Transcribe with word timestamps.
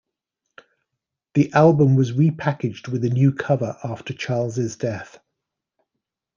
The 1.35 1.53
album 1.53 1.93
was 1.95 2.13
repackaged 2.13 2.87
with 2.87 3.05
a 3.05 3.09
new 3.11 3.31
cover 3.31 3.77
after 3.83 4.15
Charles' 4.15 4.75
death. 4.75 5.19